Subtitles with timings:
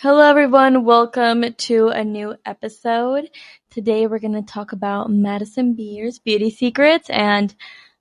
[0.00, 0.84] Hello, everyone.
[0.84, 3.30] Welcome to a new episode.
[3.68, 7.52] Today, we're going to talk about Madison Beer's beauty secrets, and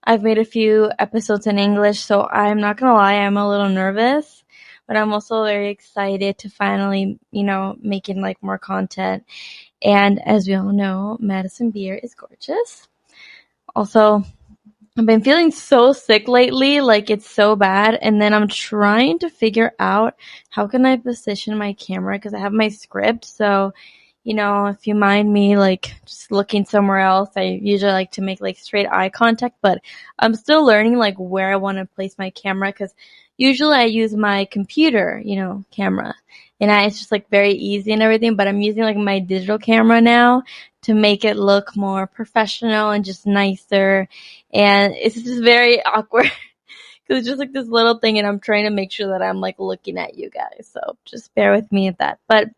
[0.03, 3.49] I've made a few episodes in English, so I'm not going to lie, I'm a
[3.49, 4.43] little nervous,
[4.85, 9.25] but I'm also very excited to finally, you know, making like more content.
[9.81, 12.87] And as we all know, Madison Beer is gorgeous.
[13.75, 14.23] Also,
[14.99, 19.29] I've been feeling so sick lately, like it's so bad, and then I'm trying to
[19.29, 20.15] figure out
[20.49, 23.25] how can I position my camera because I have my script.
[23.25, 23.73] So,
[24.23, 28.23] you know, if you mind me like just looking somewhere else, I usually like to
[28.23, 29.81] make like straight eye contact, but
[30.17, 32.95] I'm still learning like where I want to place my camera because
[33.37, 36.15] usually I use my computer, you know, camera.
[36.59, 39.59] And I, it's just like very easy and everything, but I'm using like my digital
[39.59, 40.43] camera now
[40.83, 44.07] to make it look more professional and just nicer.
[44.53, 46.31] And it's just very awkward
[47.07, 49.39] because it's just like this little thing and I'm trying to make sure that I'm
[49.39, 50.69] like looking at you guys.
[50.71, 52.19] So just bear with me at that.
[52.27, 52.49] But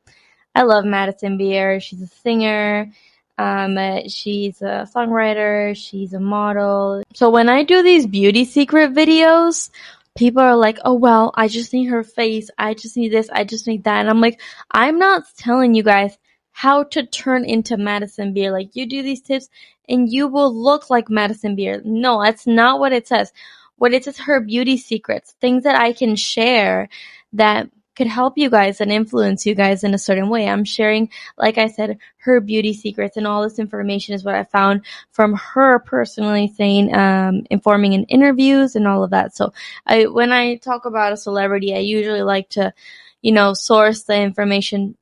[0.56, 1.80] I love Madison Beer.
[1.80, 2.92] She's a singer.
[3.38, 3.78] Um,
[4.10, 5.76] she's a songwriter.
[5.76, 7.04] She's a model.
[7.14, 9.70] So when I do these beauty secret videos,
[10.20, 12.50] people are like, oh, well, I just need her face.
[12.58, 13.30] I just need this.
[13.32, 14.02] I just need that.
[14.02, 16.18] And I'm like, I'm not telling you guys
[16.52, 18.52] how to turn into Madison Beer.
[18.52, 19.48] Like, you do these tips
[19.88, 21.82] and you will look like Madison Beer.
[21.86, 23.32] No, that's not what it says.
[23.78, 26.90] What it says, her beauty secrets, things that I can share
[27.32, 27.70] that
[28.00, 30.48] could help you guys and influence you guys in a certain way.
[30.48, 34.46] I'm sharing, like I said, her beauty secrets and all this information is what I
[34.46, 39.36] found from her personally saying, um, informing in interviews and all of that.
[39.36, 39.52] So
[39.86, 42.74] I, when I talk about a celebrity, I usually like to,
[43.22, 44.96] you know, source the information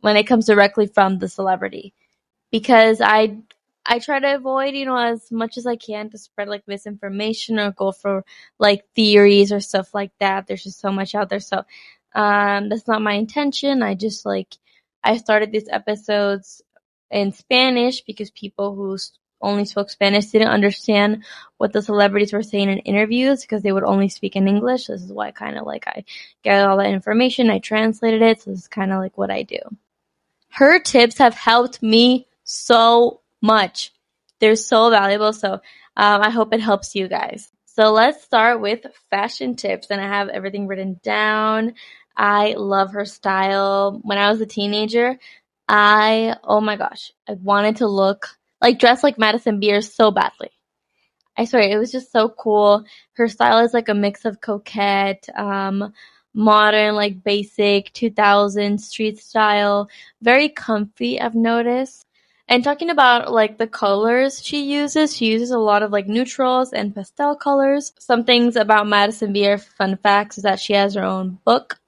[0.00, 1.92] when it comes directly from the celebrity
[2.50, 3.36] because I
[3.90, 7.58] I try to avoid, you know, as much as I can to spread like misinformation
[7.58, 8.22] or go for
[8.58, 10.46] like theories or stuff like that.
[10.46, 11.40] There's just so much out there.
[11.40, 11.64] So
[12.18, 13.80] um, that's not my intention.
[13.80, 14.52] I just like,
[15.04, 16.60] I started these episodes
[17.12, 18.98] in Spanish because people who
[19.40, 21.22] only spoke Spanish didn't understand
[21.58, 24.88] what the celebrities were saying in interviews because they would only speak in English.
[24.88, 26.04] This is why kind of like I
[26.42, 27.50] get all that information.
[27.50, 28.42] I translated it.
[28.42, 29.60] So this is kind of like what I do.
[30.48, 33.92] Her tips have helped me so much.
[34.40, 35.32] They're so valuable.
[35.32, 35.52] So
[35.96, 37.48] um, I hope it helps you guys.
[37.64, 39.86] So let's start with fashion tips.
[39.90, 41.74] And I have everything written down.
[42.18, 44.00] I love her style.
[44.02, 45.18] When I was a teenager,
[45.68, 48.26] I, oh my gosh, I wanted to look
[48.60, 50.50] like dress like Madison Beer so badly.
[51.36, 52.84] I swear, it was just so cool.
[53.12, 55.92] Her style is like a mix of coquette, um,
[56.34, 59.88] modern, like basic 2000 street style.
[60.20, 62.04] Very comfy, I've noticed.
[62.48, 66.72] And talking about like the colors she uses, she uses a lot of like neutrals
[66.72, 67.92] and pastel colors.
[68.00, 71.78] Some things about Madison Beer, fun facts, is that she has her own book.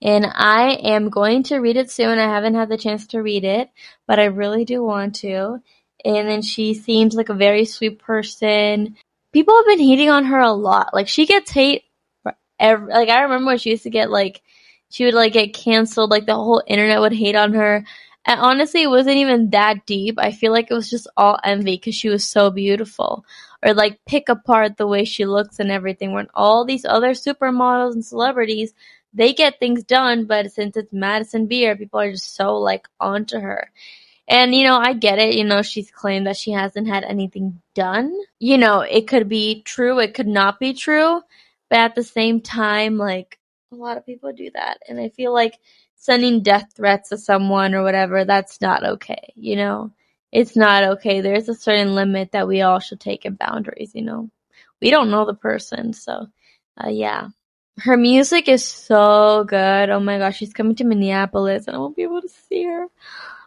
[0.00, 2.18] And I am going to read it soon.
[2.18, 3.70] I haven't had the chance to read it,
[4.06, 5.60] but I really do want to.
[6.04, 8.96] And then she seems like a very sweet person.
[9.32, 10.94] People have been hating on her a lot.
[10.94, 11.82] Like she gets hate
[12.60, 14.42] every, like I remember when she used to get like,
[14.90, 17.84] she would like get canceled, like the whole internet would hate on her
[18.28, 20.18] and honestly, it wasn't even that deep.
[20.18, 23.24] I feel like it was just all envy because she was so beautiful.
[23.62, 26.12] Or like pick apart the way she looks and everything.
[26.12, 28.74] When all these other supermodels and celebrities,
[29.12, 33.38] they get things done, but since it's Madison Beer, people are just so like onto
[33.38, 33.70] her.
[34.28, 35.34] And you know, I get it.
[35.34, 38.14] You know, she's claimed that she hasn't had anything done.
[38.38, 41.22] You know, it could be true, it could not be true.
[41.70, 43.38] But at the same time, like
[43.72, 44.78] a lot of people do that.
[44.88, 45.58] And I feel like
[45.96, 49.92] sending death threats to someone or whatever, that's not okay, you know?
[50.32, 51.20] It's not okay.
[51.20, 54.30] There's a certain limit that we all should take in boundaries, you know?
[54.80, 56.28] We don't know the person, so,
[56.82, 57.28] uh, yeah.
[57.80, 59.90] Her music is so good.
[59.90, 62.86] Oh my gosh, she's coming to Minneapolis and I won't be able to see her,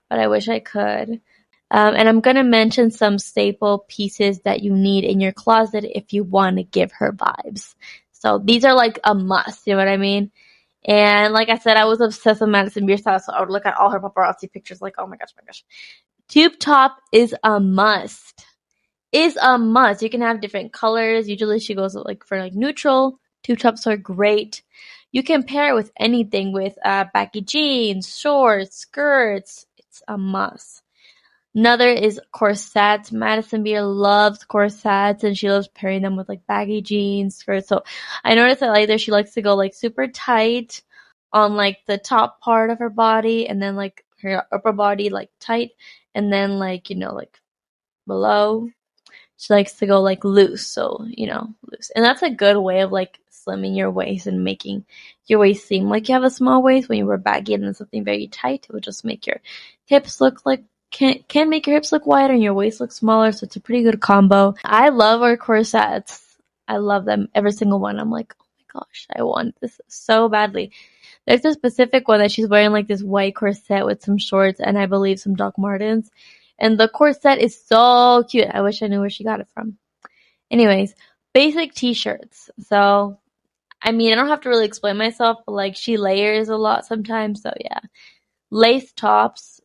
[0.09, 1.21] but I wish I could.
[1.69, 6.13] Um, and I'm gonna mention some staple pieces that you need in your closet if
[6.13, 7.75] you want to give her vibes.
[8.11, 10.31] So these are like a must, you know what I mean?
[10.85, 13.65] And like I said, I was obsessed with Madison Beer style, so I would look
[13.65, 15.63] at all her paparazzi pictures like, oh my gosh, my gosh.
[16.27, 18.45] Tube top is a must.
[19.11, 20.01] Is a must.
[20.01, 21.27] You can have different colors.
[21.27, 24.61] Usually she goes like for like neutral, Tube tops are great.
[25.11, 29.65] You can pair it with anything with uh, baggy jeans, shorts, skirts.
[29.77, 30.83] It's a must.
[31.53, 33.11] Another is corsets.
[33.11, 37.67] Madison Beer loves corsets and she loves pairing them with like baggy jeans, skirts.
[37.67, 37.83] So
[38.23, 40.81] I noticed that either she likes to go like super tight
[41.33, 45.29] on like the top part of her body and then like her upper body like
[45.39, 45.71] tight
[46.15, 47.37] and then like, you know, like
[48.07, 48.69] below.
[49.41, 51.89] She likes to go like loose, so you know, loose.
[51.95, 54.85] And that's a good way of like slimming your waist and making
[55.25, 57.73] your waist seem like you have a small waist when you wear baggy and then
[57.73, 58.67] something very tight.
[58.69, 59.41] It would just make your
[59.85, 63.31] hips look like can can make your hips look wider and your waist look smaller,
[63.31, 64.53] so it's a pretty good combo.
[64.63, 66.37] I love our corsets.
[66.67, 67.99] I love them, every single one.
[67.99, 70.71] I'm like, oh my gosh, I want this so badly.
[71.25, 74.77] There's a specific one that she's wearing like this white corset with some shorts and
[74.77, 76.11] I believe some Doc Martens.
[76.61, 78.47] And the corset is so cute.
[78.53, 79.77] I wish I knew where she got it from.
[80.51, 80.93] Anyways,
[81.33, 82.51] basic t-shirts.
[82.59, 83.19] So,
[83.81, 86.85] I mean, I don't have to really explain myself, but like she layers a lot
[86.85, 87.41] sometimes.
[87.41, 87.79] So yeah,
[88.51, 89.59] lace tops,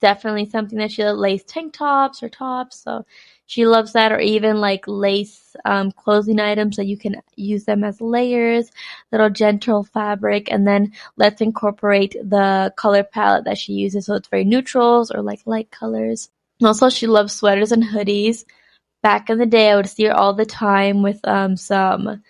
[0.00, 2.80] definitely something that she lace tank tops or tops.
[2.80, 3.04] So
[3.52, 7.84] she loves that, or even like lace um, clothing items that you can use them
[7.84, 8.70] as layers,
[9.12, 14.06] little gentle fabric, and then let's incorporate the color palette that she uses.
[14.06, 16.30] So it's very neutrals or like light colors.
[16.64, 18.46] Also, she loves sweaters and hoodies.
[19.02, 22.22] Back in the day, I would see her all the time with um some,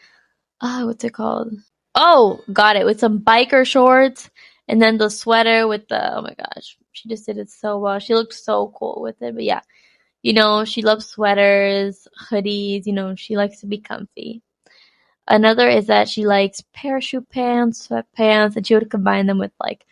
[0.60, 1.52] oh, what's it called?
[1.94, 4.28] Oh, got it, with some biker shorts
[4.66, 8.00] and then the sweater with the, oh my gosh, she just did it so well.
[8.00, 9.36] She looked so cool with it.
[9.36, 9.60] But yeah,
[10.22, 14.42] you know, she loves sweaters, hoodies, you know, she likes to be comfy.
[15.28, 19.84] Another is that she likes parachute pants, sweatpants, and she would combine them with like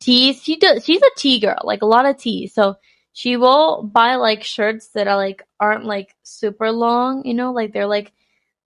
[0.00, 0.42] tees.
[0.42, 2.54] She does, she's a tee girl, like a lot of tees.
[2.54, 2.76] So
[3.12, 7.72] she will buy like shirts that are like, aren't like super long, you know, like
[7.72, 8.12] they're like,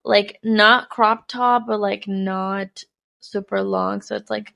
[0.05, 2.85] like not crop top, but like not
[3.21, 4.03] super long.
[4.03, 4.55] So it's like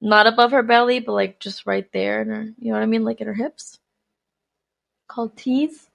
[0.00, 2.86] not above her belly, but like just right there in her, you know what I
[2.86, 3.04] mean?
[3.04, 3.77] Like in her hips
[5.08, 5.90] called Tees.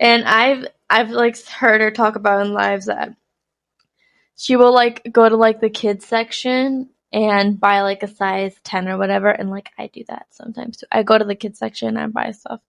[0.00, 3.14] And I've I've like heard her talk about in lives that
[4.36, 8.88] she will like go to like the kids section and buy like a size 10
[8.88, 10.86] or whatever and like I do that sometimes too.
[10.92, 12.60] I go to the kids section and I buy stuff.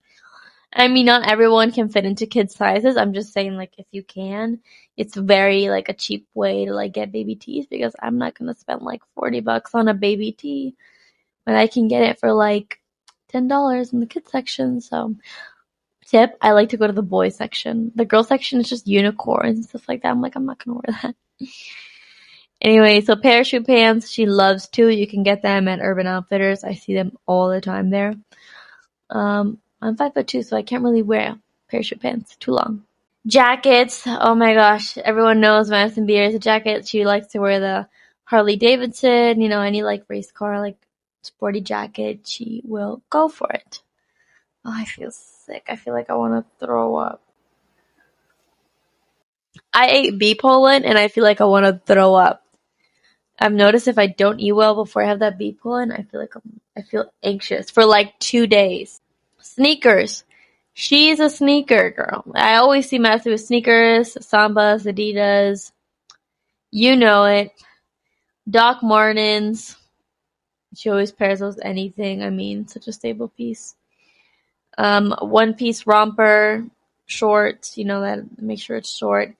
[0.74, 2.98] I mean not everyone can fit into kids sizes.
[2.98, 4.60] I'm just saying like if you can,
[4.98, 8.54] it's very like a cheap way to like get baby tees because I'm not going
[8.54, 10.76] to spend like 40 bucks on a baby tee
[11.44, 12.79] when I can get it for like
[13.34, 14.81] $10 in the kids section.
[14.81, 15.16] So,
[16.06, 17.92] tip, I like to go to the boys section.
[17.96, 20.10] The girl section is just unicorns and stuff like that.
[20.10, 21.16] I'm like, I'm not gonna wear that.
[22.62, 24.90] anyway, so parachute pants, she loves too.
[24.90, 26.64] You can get them at Urban Outfitters.
[26.64, 28.16] I see them all the time there.
[29.10, 31.38] Um, I'm five foot two, so I can't really wear
[31.70, 32.84] parachute pants too long.
[33.28, 36.88] Jackets, oh my gosh, everyone knows Madison Beer is a jacket.
[36.88, 37.88] She likes to wear the
[38.24, 40.78] Harley Davidson, you know, any like race car, like
[41.21, 43.81] sporty jacket, she will go for it.
[44.66, 45.66] Oh, I feel sick.
[45.69, 47.21] I feel like I want to throw up.
[49.74, 52.45] I ate bee pollen and I feel like I want to throw up.
[53.39, 56.19] I've noticed if I don't eat well before I have that bee pollen, I feel
[56.19, 59.00] like I'm, I feel anxious for like two days.
[59.42, 60.24] Sneakers.
[60.74, 62.24] She's a sneaker girl.
[62.36, 65.71] I always see Matthew with sneakers, Sambas, Adidas.
[66.71, 67.51] You know it.
[68.50, 69.76] Doc Martens.
[70.76, 72.23] She always pairs with anything.
[72.23, 73.76] I mean, such a stable piece.
[74.78, 76.66] Um, one piece romper,
[77.06, 79.35] shorts, you know, that make sure it's short.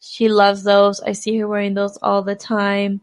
[0.00, 1.00] She loves those.
[1.00, 3.00] I see her wearing those all the time.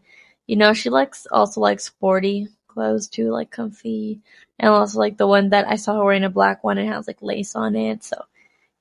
[0.48, 4.20] You know, she likes also like sporty clothes too, like comfy.
[4.60, 7.08] And also like the one that I saw her wearing a black one and has
[7.08, 8.04] like lace on it.
[8.04, 8.26] So,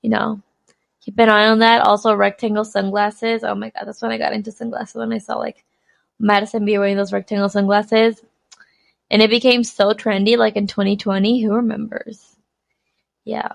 [0.02, 0.42] you know,
[1.00, 1.82] keep an eye on that.
[1.82, 3.44] Also rectangle sunglasses.
[3.44, 5.64] Oh my god, that's when I got into sunglasses when I saw like
[6.18, 8.22] Madison Beer wearing those rectangle sunglasses.
[9.10, 11.42] And it became so trendy like in 2020.
[11.42, 12.36] Who remembers?
[13.24, 13.52] Yeah.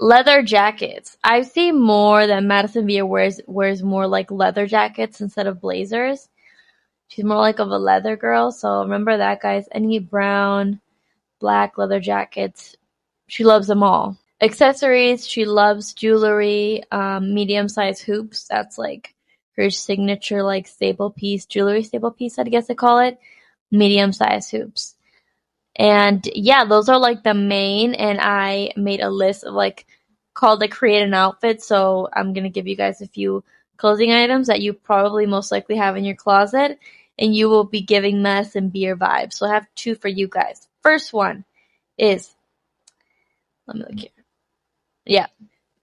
[0.00, 1.16] Leather jackets.
[1.22, 6.28] I see more that Madison Beer wears wears more like leather jackets instead of blazers.
[7.06, 9.68] She's more like of a leather girl, so remember that guys.
[9.70, 10.80] Any brown,
[11.40, 12.74] black leather jackets.
[13.28, 14.18] She loves them all.
[14.40, 18.48] Accessories, she loves jewelry, um, medium sized hoops.
[18.48, 19.14] That's like
[19.56, 23.18] her signature like staple piece, jewelry staple piece, I guess I call it
[23.72, 24.94] medium size hoops.
[25.74, 27.94] And yeah, those are like the main.
[27.94, 29.86] And I made a list of like
[30.34, 31.62] called the create an outfit.
[31.62, 33.42] So I'm going to give you guys a few
[33.76, 36.78] clothing items that you probably most likely have in your closet.
[37.18, 39.34] And you will be giving Madison Beer vibes.
[39.34, 40.68] So I have two for you guys.
[40.82, 41.44] First one
[41.98, 42.32] is,
[43.66, 44.10] let me look here.
[45.04, 45.26] Yeah,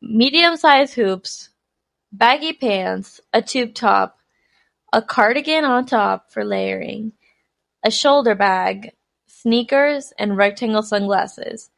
[0.02, 1.50] medium size hoops
[2.12, 4.20] baggy pants, a tube top,
[4.92, 7.14] a cardigan on top for layering,
[7.84, 8.92] a shoulder bag,
[9.28, 11.70] sneakers, and rectangle sunglasses.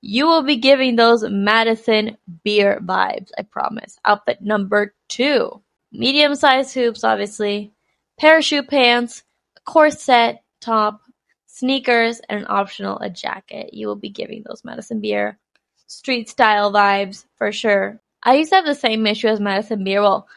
[0.00, 3.98] You will be giving those Madison Beer vibes, I promise.
[4.04, 5.62] Outfit number two.
[5.90, 7.72] Medium sized hoops, obviously,
[8.18, 9.24] parachute pants,
[9.56, 11.00] a corset top,
[11.46, 13.74] sneakers, and an optional a jacket.
[13.74, 15.38] You will be giving those Madison Beer
[15.88, 18.00] street style vibes for sure.
[18.22, 20.02] I used to have the same issue as Madison Beer.
[20.02, 20.28] Well,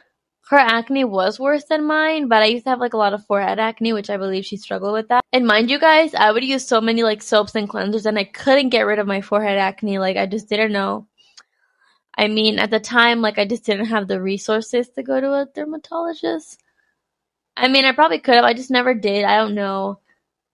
[0.51, 3.25] her acne was worse than mine, but I used to have like a lot of
[3.25, 5.23] forehead acne, which I believe she struggled with that.
[5.31, 8.25] And mind you guys, I would use so many like soaps and cleansers and I
[8.25, 9.97] couldn't get rid of my forehead acne.
[9.97, 11.07] Like I just didn't know.
[12.17, 15.33] I mean, at the time, like I just didn't have the resources to go to
[15.33, 16.61] a dermatologist.
[17.55, 18.43] I mean, I probably could have.
[18.43, 19.23] I just never did.
[19.23, 19.99] I don't know.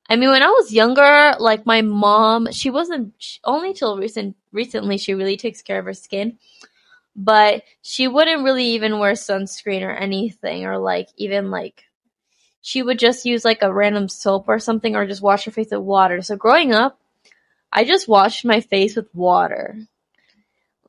[0.07, 4.35] I mean, when I was younger, like my mom, she wasn't she, only till recent
[4.51, 6.37] recently she really takes care of her skin
[7.17, 11.83] but she wouldn't really even wear sunscreen or anything or like even like
[12.61, 15.71] she would just use like a random soap or something or just wash her face
[15.71, 16.21] with water.
[16.21, 16.99] So growing up,
[17.71, 19.77] I just washed my face with water.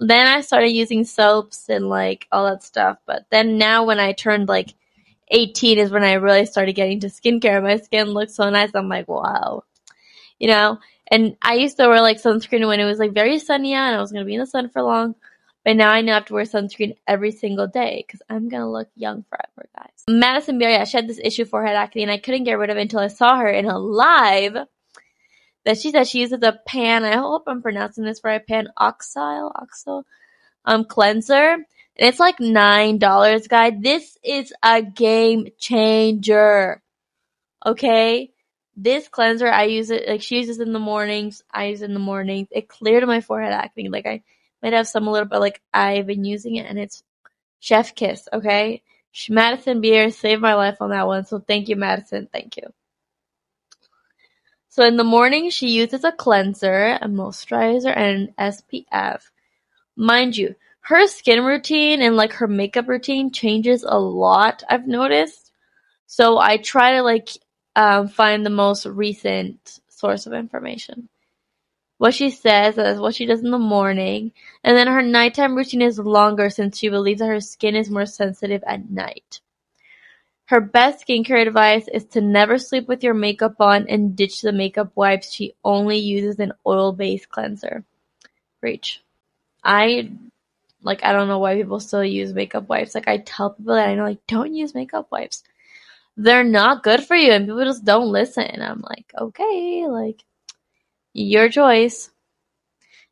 [0.00, 2.98] Then I started using soaps and like all that stuff.
[3.06, 4.74] But then now when I turned like
[5.30, 7.62] 18 is when I really started getting to skincare.
[7.62, 8.70] My skin looks so nice.
[8.74, 9.64] I'm like, wow.
[10.38, 10.78] You know,
[11.10, 13.96] and I used to wear like sunscreen when it was like very sunny out and
[13.96, 15.14] I was going to be in the sun for long.
[15.68, 18.72] But now I know I have to wear sunscreen every single day because I'm gonna
[18.72, 20.02] look young forever, guys.
[20.08, 22.70] Madison Beer, yeah, she had this issue for head acne, and I couldn't get rid
[22.70, 24.56] of it until I saw her in a live.
[25.66, 27.04] That she said she uses a pan.
[27.04, 28.46] I hope I'm pronouncing this right.
[28.46, 30.06] Pan oxyle, oxyle,
[30.64, 33.74] um, cleanser, and it's like nine dollars, guys.
[33.78, 36.80] This is a game changer.
[37.66, 38.30] Okay,
[38.74, 41.42] this cleanser I use it like she uses in the mornings.
[41.52, 42.48] I use it in the mornings.
[42.52, 43.90] It cleared my forehead acne.
[43.90, 44.22] Like I
[44.62, 47.02] might have some a little bit like I've been using it and it's
[47.60, 48.82] chef kiss, okay?
[49.28, 52.28] Madison Beer saved my life on that one, so thank you, Madison.
[52.32, 52.72] Thank you.
[54.68, 59.22] So in the morning, she uses a cleanser, a moisturizer, and an SPF.
[59.96, 65.50] Mind you, her skin routine and like her makeup routine changes a lot, I've noticed.
[66.06, 67.30] So I try to like
[67.74, 71.08] um, find the most recent source of information
[71.98, 74.32] what she says as what she does in the morning,
[74.64, 78.06] and then her nighttime routine is longer since she believes that her skin is more
[78.06, 79.40] sensitive at night.
[80.46, 84.52] Her best skincare advice is to never sleep with your makeup on and ditch the
[84.52, 85.30] makeup wipes.
[85.30, 87.84] She only uses an oil-based cleanser.
[88.62, 89.02] Reach.
[89.62, 90.10] I
[90.82, 92.94] like I don't know why people still use makeup wipes.
[92.94, 95.44] Like I tell people that I know like don't use makeup wipes.
[96.16, 98.44] They're not good for you and people just don't listen.
[98.44, 100.24] And I'm like, okay, like
[101.12, 102.10] your choice.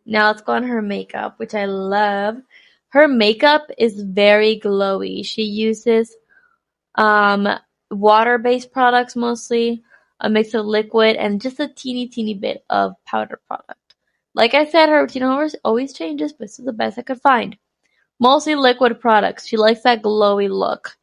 [0.05, 2.37] Now let's go on her makeup, which I love.
[2.89, 5.27] Her makeup is very glowy.
[5.27, 6.17] She uses
[6.95, 7.49] um,
[7.91, 9.83] water-based products mostly,
[10.21, 13.95] a mix of liquid, and just a teeny, teeny bit of powder product.
[14.35, 17.21] Like I said, her routine always, always changes, but this is the best I could
[17.21, 17.57] find.
[18.21, 19.47] Mostly liquid products.
[19.47, 20.97] She likes that glowy look.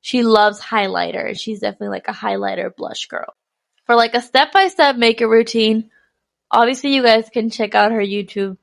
[0.00, 1.38] She loves highlighter.
[1.38, 3.34] She's definitely like a highlighter blush girl.
[3.84, 5.90] For like a step-by-step makeup routine,
[6.50, 8.56] obviously you guys can check out her YouTube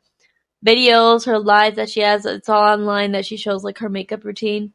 [0.66, 2.26] videos, her lives that she has.
[2.26, 4.74] It's all online that she shows like her makeup routine.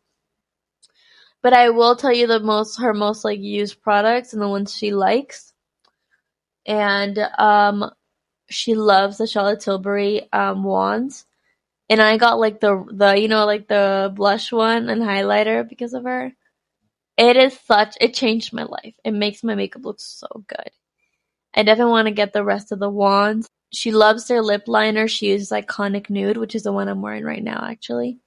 [1.43, 4.77] But I will tell you the most her most like used products and the ones
[4.77, 5.53] she likes.
[6.67, 7.91] And um
[8.51, 11.27] she loves the Charlotte Tilbury um wands.
[11.89, 15.95] And I got like the the you know like the blush one and highlighter because
[15.95, 16.33] of her.
[17.17, 18.95] It is such it changed my life.
[19.05, 20.71] It makes my makeup look so good.
[21.55, 23.49] I definitely want to get the rest of the wands.
[23.73, 25.09] She loves their lip liner.
[25.09, 28.19] She uses Iconic Nude, which is the one I'm wearing right now, actually.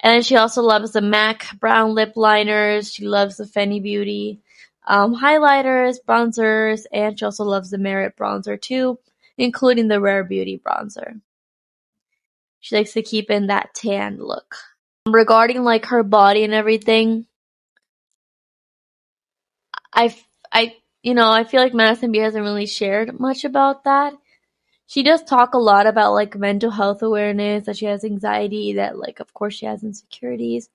[0.00, 2.92] And she also loves the MAC brown lip liners.
[2.92, 4.40] She loves the Fenty Beauty
[4.86, 8.98] um, highlighters, bronzers, and she also loves the Merit bronzer too,
[9.38, 11.20] including the Rare Beauty bronzer.
[12.60, 14.56] She likes to keep in that tan look.
[15.06, 17.26] Regarding like her body and everything,
[19.92, 20.16] I
[20.50, 24.14] I you know, I feel like Madison Beer hasn't really shared much about that.
[24.86, 28.98] She does talk a lot about like mental health awareness, that she has anxiety, that
[28.98, 30.70] like of course she has insecurities.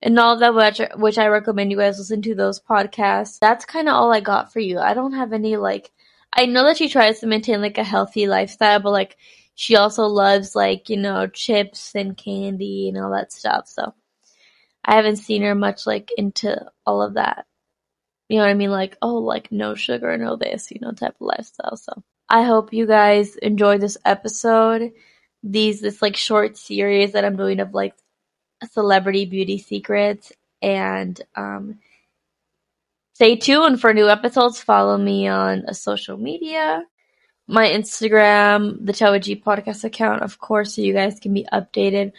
[0.00, 3.40] And all of that, which, which I recommend you guys listen to those podcasts.
[3.40, 4.78] That's kind of all I got for you.
[4.78, 5.90] I don't have any like,
[6.32, 9.16] I know that she tries to maintain like a healthy lifestyle, but like
[9.56, 13.66] she also loves like, you know, chips and candy and all that stuff.
[13.66, 13.94] So
[14.84, 17.46] I haven't seen her much like into all of that.
[18.28, 18.70] You know what I mean?
[18.70, 21.76] Like, oh, like no sugar, no this, you know, type of lifestyle.
[21.76, 24.92] So I hope you guys enjoy this episode.
[25.42, 27.94] These, this like short series that I'm doing of like
[28.72, 31.80] celebrity beauty secrets and um,
[33.12, 34.60] stay tuned for new episodes.
[34.60, 36.82] Follow me on a social media,
[37.46, 42.12] my Instagram, the Toa G podcast account, of course, so you guys can be updated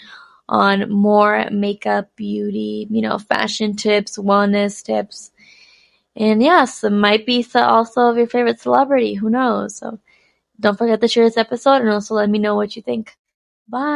[0.48, 5.32] on more makeup, beauty, you know, fashion tips, wellness tips.
[6.16, 9.16] And yes, it might be also of your favorite celebrity.
[9.16, 9.78] Who knows?
[9.78, 10.00] So
[10.60, 13.18] don't forget to share this episode and also let me know what you think.
[13.68, 13.94] Bye.